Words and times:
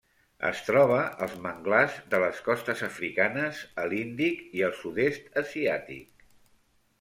Es 0.47 0.59
troba 0.67 1.01
als 1.25 1.35
manglars 1.43 1.99
de 2.13 2.21
les 2.23 2.39
costes 2.47 2.81
africanes, 2.87 3.61
a 3.83 3.85
l'Índic 3.93 4.43
i 4.61 4.65
al 4.71 4.75
Sud-est 4.81 5.31
asiàtic. 5.45 6.27